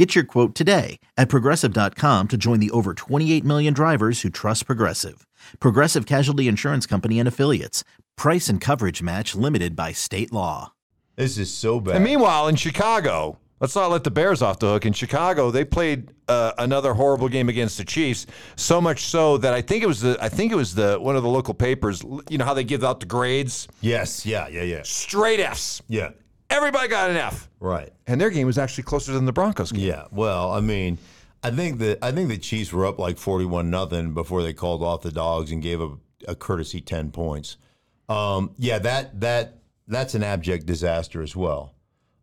[0.00, 4.64] Get your quote today at progressive.com to join the over 28 million drivers who trust
[4.64, 5.26] Progressive.
[5.60, 7.84] Progressive Casualty Insurance Company and Affiliates.
[8.16, 10.72] Price and coverage match limited by state law.
[11.16, 11.96] This is so bad.
[11.96, 14.86] And meanwhile, in Chicago, let's not let the Bears off the hook.
[14.86, 18.24] In Chicago, they played uh, another horrible game against the Chiefs.
[18.56, 21.14] So much so that I think it was the I think it was the one
[21.14, 22.02] of the local papers.
[22.30, 23.68] You know how they give out the grades?
[23.82, 24.80] yes, yeah, yeah, yeah.
[24.82, 25.82] Straight Fs.
[25.88, 26.12] Yeah.
[26.50, 27.48] Everybody got an F.
[27.60, 27.92] Right.
[28.06, 29.86] And their game was actually closer than the Broncos game.
[29.86, 30.06] Yeah.
[30.10, 30.98] Well, I mean,
[31.42, 34.82] I think that I think the Chiefs were up like forty-one nothing before they called
[34.82, 35.96] off the dogs and gave a,
[36.28, 37.56] a courtesy ten points.
[38.08, 41.74] Um, yeah, that that that's an abject disaster as well.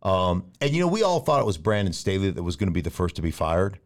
[0.02, 2.74] Um, and you know, we all thought it was Brandon Staley that was going to
[2.74, 3.78] be the first to be fired.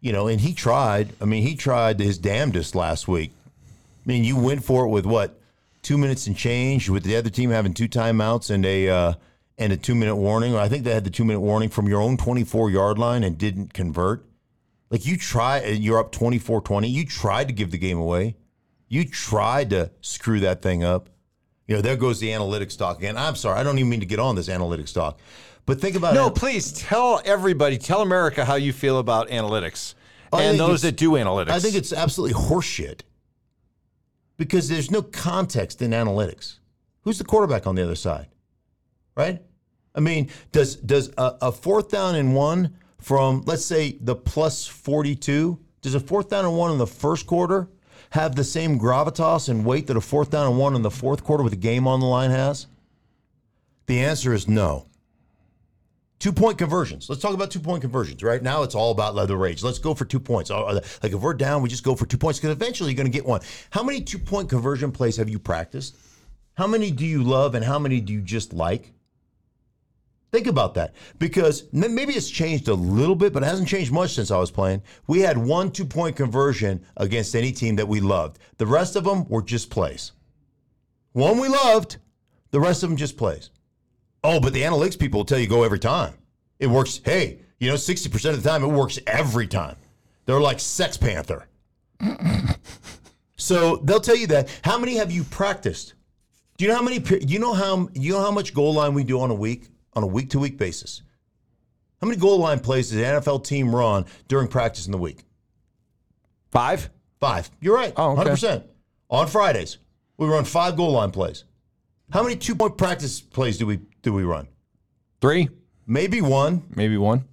[0.00, 1.12] You know, and he tried.
[1.20, 3.32] I mean, he tried his damnedest last week.
[3.36, 5.40] I mean, you went for it with what
[5.82, 9.12] two minutes and change, with the other team having two timeouts and a uh,
[9.58, 10.54] and a two minute warning.
[10.54, 12.98] Or I think they had the two minute warning from your own twenty four yard
[12.98, 14.24] line and didn't convert.
[14.90, 16.88] Like you try, you're up 24-20.
[16.90, 18.36] You tried to give the game away.
[18.88, 21.10] You tried to screw that thing up.
[21.66, 23.18] You know, there goes the analytics talk again.
[23.18, 25.20] I'm sorry, I don't even mean to get on this analytics talk,
[25.66, 26.36] but think about No, it.
[26.36, 29.92] please tell everybody, tell America how you feel about analytics
[30.32, 31.50] oh, I and those that do analytics.
[31.50, 33.00] I think it's absolutely horseshit
[34.38, 36.60] because there's no context in analytics.
[37.02, 38.28] Who's the quarterback on the other side,
[39.14, 39.42] right?
[39.98, 44.64] I mean, does does a, a fourth down and one from let's say the plus
[44.64, 45.58] forty two?
[45.82, 47.68] Does a fourth down and one in the first quarter
[48.10, 51.24] have the same gravitas and weight that a fourth down and one in the fourth
[51.24, 52.68] quarter with a game on the line has?
[53.86, 54.86] The answer is no.
[56.20, 57.08] Two point conversions.
[57.08, 58.22] Let's talk about two point conversions.
[58.22, 59.64] Right now, it's all about leather rage.
[59.64, 60.50] Let's go for two points.
[60.52, 63.10] Uh, Like if we're down, we just go for two points because eventually you're going
[63.10, 63.40] to get one.
[63.70, 65.96] How many two point conversion plays have you practiced?
[66.54, 68.92] How many do you love and how many do you just like?
[70.30, 74.14] Think about that because maybe it's changed a little bit, but it hasn't changed much
[74.14, 74.82] since I was playing.
[75.06, 78.38] We had one two point conversion against any team that we loved.
[78.58, 80.12] The rest of them were just plays.
[81.12, 81.96] One we loved,
[82.50, 83.50] the rest of them just plays.
[84.22, 86.14] Oh, but the analytics people will tell you go every time.
[86.58, 87.00] It works.
[87.02, 89.76] Hey, you know, 60% of the time it works every time.
[90.26, 91.46] They're like Sex Panther.
[93.36, 94.50] so they'll tell you that.
[94.62, 95.94] How many have you practiced?
[96.58, 97.02] Do you know how many?
[97.26, 99.68] You know how you know how much goal line we do on a week
[99.98, 101.02] on a week to week basis?
[102.00, 105.18] How many goal line plays does the NFL team run during practice in the week?
[106.50, 106.88] five.
[107.20, 107.50] Five.
[107.60, 107.92] You're right.
[107.96, 108.30] Oh, okay.
[108.30, 108.64] 100%.
[109.10, 109.78] On Fridays,
[110.16, 111.42] we run five goal line plays.
[112.12, 114.46] How many two point practice plays do we do we run?
[115.20, 115.48] Three,
[115.86, 116.62] Maybe one.
[116.76, 117.24] maybe one.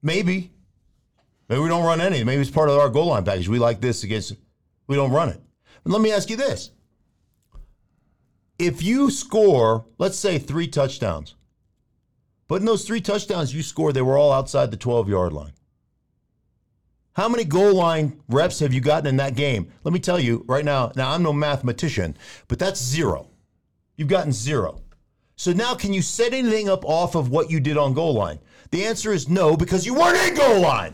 [0.00, 0.50] Maybe.
[1.48, 2.24] Maybe we don't run any.
[2.24, 3.48] Maybe it's part of our goal line package.
[3.48, 4.34] We like this against,
[4.86, 5.40] we don't run it.
[5.84, 6.70] But let me ask you this.
[8.58, 11.34] If you score, let's say three touchdowns,
[12.52, 15.54] but in those three touchdowns you scored, they were all outside the 12 yard line.
[17.14, 19.72] How many goal line reps have you gotten in that game?
[19.84, 20.92] Let me tell you right now.
[20.94, 22.14] Now, I'm no mathematician,
[22.48, 23.30] but that's zero.
[23.96, 24.82] You've gotten zero.
[25.34, 28.38] So now, can you set anything up off of what you did on goal line?
[28.70, 30.92] The answer is no, because you weren't in goal line.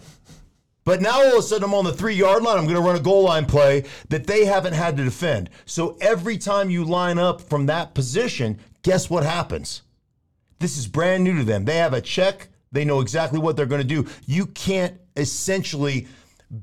[0.85, 2.57] But now all of a sudden I'm on the three yard line.
[2.57, 5.51] I'm going to run a goal line play that they haven't had to defend.
[5.67, 9.83] So every time you line up from that position, guess what happens?
[10.59, 11.65] This is brand new to them.
[11.65, 12.49] They have a check.
[12.73, 14.09] They know exactly what they're going to do.
[14.27, 16.07] You can't essentially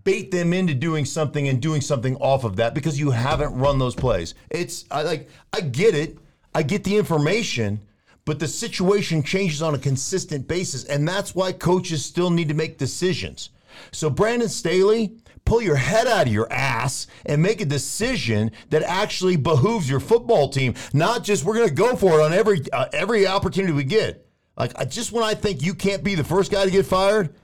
[0.04, 3.80] bait them into doing something and doing something off of that because you haven't run
[3.80, 4.34] those plays.
[4.50, 6.18] It's I like I get it.
[6.54, 7.82] I get the information,
[8.24, 12.54] but the situation changes on a consistent basis and that's why coaches still need to
[12.54, 13.50] make decisions.
[13.92, 18.84] So Brandon Staley, pull your head out of your ass and make a decision that
[18.84, 22.62] actually behooves your football team, not just we're going to go for it on every
[22.74, 24.28] uh, every opportunity we get.
[24.58, 27.36] Like I, just when I think you can't be the first guy to get fired,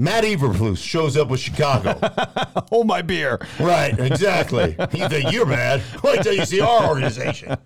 [0.00, 1.98] Matt Eberflus shows up with Chicago.
[2.70, 3.40] Hold my beer.
[3.58, 4.76] right, exactly.
[4.94, 5.82] You think you're bad?
[6.04, 7.56] Wait till you see our organization.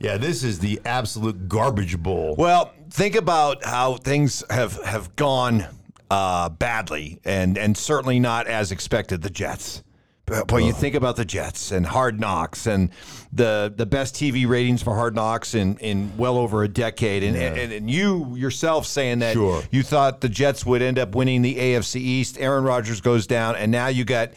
[0.00, 2.34] Yeah, this is the absolute garbage bowl.
[2.36, 5.66] Well, think about how things have have gone
[6.12, 9.22] uh, badly, and and certainly not as expected.
[9.22, 9.82] The Jets.
[10.26, 12.90] But, but you think about the Jets and Hard Knocks and
[13.32, 17.34] the the best TV ratings for Hard Knocks in, in well over a decade, and,
[17.36, 19.62] and and you yourself saying that Sure.
[19.70, 22.36] you thought the Jets would end up winning the AFC East.
[22.38, 24.30] Aaron Rodgers goes down, and now you got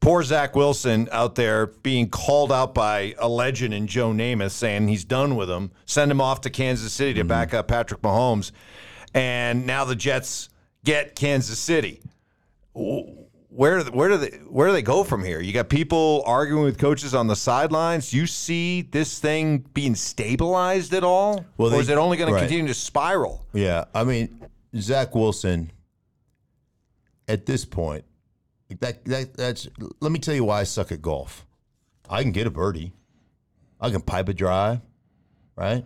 [0.00, 4.88] Poor Zach Wilson out there being called out by a legend in Joe Namath saying
[4.88, 5.72] he's done with him.
[5.84, 8.50] Send him off to Kansas City to back up Patrick Mahomes.
[9.14, 10.48] And now the Jets
[10.84, 12.00] get Kansas City.
[12.74, 15.40] Where where do they where do they go from here?
[15.40, 18.12] You got people arguing with coaches on the sidelines.
[18.12, 22.38] You see this thing being stabilized at all, Well, or is it only going to
[22.40, 23.44] continue to spiral?
[23.52, 24.40] Yeah, I mean
[24.76, 25.70] Zach Wilson.
[27.28, 28.04] At this point,
[28.80, 29.68] that that that's.
[30.00, 31.46] Let me tell you why I suck at golf.
[32.10, 32.92] I can get a birdie.
[33.80, 34.80] I can pipe a drive,
[35.56, 35.84] right?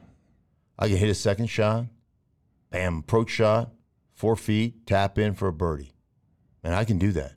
[0.78, 1.86] I can hit a second shot,
[2.70, 3.70] bam, approach shot,
[4.16, 5.92] four feet, tap in for a birdie,
[6.64, 7.34] and I can do that.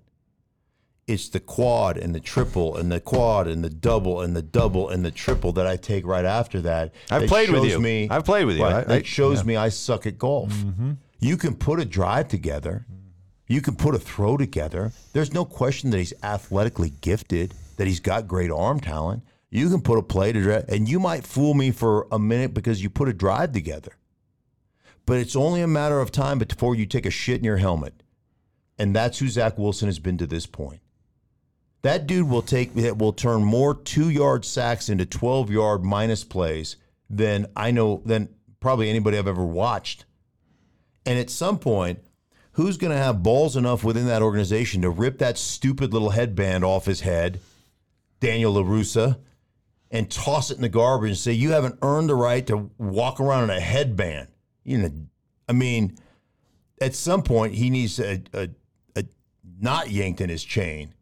[1.08, 4.90] It's the quad and the triple and the quad and the double and the double
[4.90, 6.94] and the triple that I take right after that.
[7.10, 7.80] I've that played with you.
[7.80, 8.64] Me, I've played with you.
[8.64, 10.52] Right, I- that shows me I suck at golf.
[10.54, 10.94] Mm-hmm.
[11.20, 12.86] You can put a drive together.
[13.48, 14.92] You can put a throw together.
[15.12, 19.24] There's no question that he's athletically gifted, that he's got great arm talent.
[19.50, 22.54] You can put a play to drive, and you might fool me for a minute
[22.54, 23.94] because you put a drive together.
[25.10, 28.04] But it's only a matter of time before you take a shit in your helmet.
[28.78, 30.82] And that's who Zach Wilson has been to this point.
[31.82, 36.24] That dude will take that will turn more two yard sacks into 12 yard minus
[36.24, 36.76] plays
[37.10, 38.30] than I know than
[38.60, 40.06] probably anybody I've ever watched.
[41.08, 42.02] And at some point,
[42.52, 46.64] who's going to have balls enough within that organization to rip that stupid little headband
[46.64, 47.40] off his head,
[48.20, 49.18] Daniel LaRusso,
[49.90, 53.20] and toss it in the garbage and say, You haven't earned the right to walk
[53.20, 54.28] around in a headband?
[54.70, 54.92] You know,
[55.48, 55.98] I mean,
[56.80, 58.50] at some point, he needs a, a,
[58.96, 59.04] a
[59.60, 60.94] knot yanked in his chain.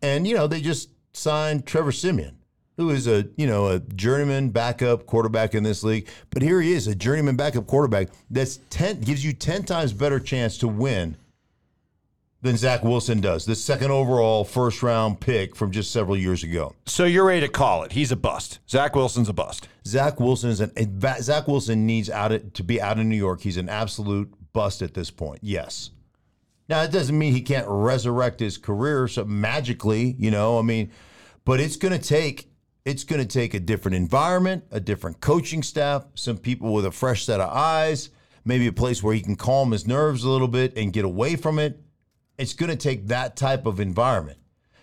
[0.00, 2.38] And, you know, they just signed Trevor Siemian,
[2.76, 6.08] who is a, you know, a journeyman backup quarterback in this league.
[6.30, 10.20] But here he is, a journeyman backup quarterback that's 10 gives you 10 times better
[10.20, 11.16] chance to win
[12.44, 13.46] than Zach Wilson does.
[13.46, 16.74] The second overall first round pick from just several years ago.
[16.84, 17.92] So you're ready to call it?
[17.92, 18.58] He's a bust.
[18.68, 19.66] Zach Wilson's a bust.
[19.86, 20.72] Zach Wilson is an
[21.22, 23.40] Zach Wilson needs out of, to be out of New York.
[23.40, 25.40] He's an absolute bust at this point.
[25.42, 25.90] Yes.
[26.68, 30.58] Now it doesn't mean he can't resurrect his career so magically, you know.
[30.58, 30.90] I mean,
[31.46, 32.50] but it's going to take
[32.84, 36.90] it's going to take a different environment, a different coaching staff, some people with a
[36.90, 38.10] fresh set of eyes,
[38.44, 41.36] maybe a place where he can calm his nerves a little bit and get away
[41.36, 41.80] from it.
[42.38, 44.38] It's going to take that type of environment.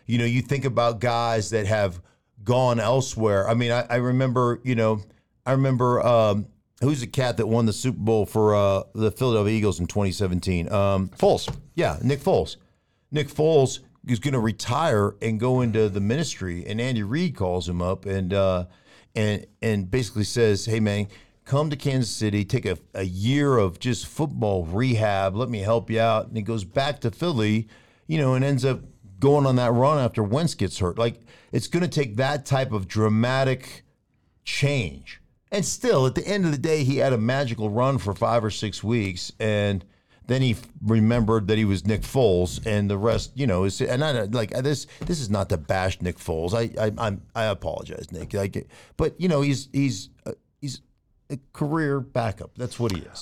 [0.06, 2.02] You know, you think about guys that have
[2.44, 3.48] gone elsewhere.
[3.48, 5.02] I mean, I, I remember, you know,
[5.46, 6.48] I remember um,
[6.82, 10.72] who's the cat that won the Super Bowl for uh, the Philadelphia Eagles in 2017?
[10.72, 11.54] Um, Foles.
[11.76, 12.58] yeah, Nick Foles.
[13.12, 17.68] Nick Foles is going to retire and go into the ministry, and Andy Reid calls
[17.68, 18.66] him up and uh,
[19.16, 21.08] and and basically says, "Hey man,
[21.46, 25.36] come to Kansas City, take a, a year of just football rehab.
[25.36, 27.68] Let me help you out." And he goes back to Philly,
[28.08, 28.82] you know, and ends up
[29.20, 30.98] going on that run after Wentz gets hurt.
[30.98, 31.22] Like
[31.52, 33.84] it's going to take that type of dramatic
[34.44, 35.22] change.
[35.52, 38.44] And still, at the end of the day, he had a magical run for five
[38.44, 39.84] or six weeks, and
[40.28, 44.02] then he remembered that he was Nick Foles, and the rest, you know, is and
[44.02, 44.88] I like this.
[45.02, 46.54] This is not to bash Nick Foles.
[46.54, 48.34] I I I'm, I apologize, Nick.
[48.34, 48.66] Like,
[48.96, 50.41] but you know, he's he's uh, he's
[51.54, 52.52] career backup.
[52.56, 53.20] That's what he is.